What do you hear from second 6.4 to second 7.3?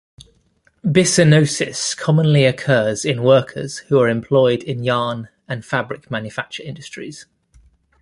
industries.